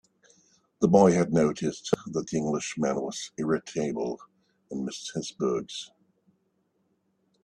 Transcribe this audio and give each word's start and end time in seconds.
The 0.79 0.87
boy 0.87 1.11
had 1.13 1.31
noticed 1.31 1.93
that 2.07 2.25
the 2.25 2.35
Englishman 2.35 2.95
was 2.95 3.29
irritable, 3.37 4.19
and 4.71 4.83
missed 4.83 5.11
his 5.13 5.31
books. 5.31 5.91